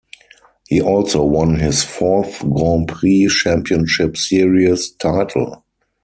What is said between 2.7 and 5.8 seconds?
Prix Championship Series title.